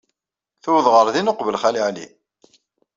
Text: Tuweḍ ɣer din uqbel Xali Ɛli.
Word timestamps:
Tuweḍ 0.63 0.87
ɣer 0.93 1.07
din 1.13 1.31
uqbel 1.31 1.59
Xali 1.61 1.81
Ɛli. 1.87 2.05